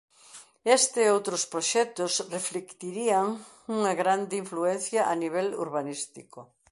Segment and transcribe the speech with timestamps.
[0.77, 3.25] Este e outros proxectos reflectirían
[3.75, 6.39] unha grande influencia a nivel urbanístico.